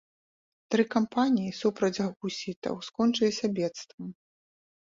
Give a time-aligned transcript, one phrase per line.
[0.75, 4.07] Тры кампаніі супраць гусітаў, скончыліся бедствам.